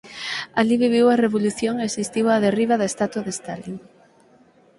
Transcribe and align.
Alí 0.59 0.75
viviu 0.83 1.05
a 1.09 1.19
revolución 1.25 1.73
e 1.77 1.83
asistiu 1.85 2.25
á 2.33 2.35
derriba 2.45 2.75
da 2.79 2.89
estatua 2.91 3.21
de 3.27 3.33
Stalin. 3.39 3.75